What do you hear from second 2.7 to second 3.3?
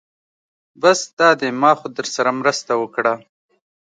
وکړه.